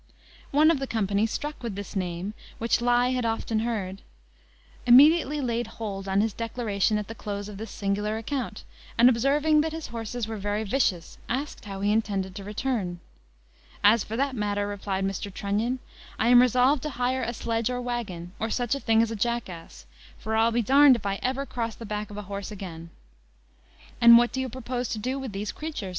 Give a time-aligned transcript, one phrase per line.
[0.49, 4.01] One of the company, struck with this name, which he had often heard,
[4.87, 8.63] immediately laid hold on his declaration at the close of this singular account,
[8.97, 12.99] and, observing that his horses were very vicious, asked how he intended to return.
[13.83, 15.31] "As for that matter," replied Mr.
[15.31, 15.77] Trunnion,
[16.17, 19.15] "I am resolved to hire a sledge or waggon, or such a thing as a
[19.15, 19.85] jackass;
[20.17, 22.89] for I'll be d d if ever I cross the back of a horse again."
[24.01, 25.89] "And what do you propose to do with these creatures?"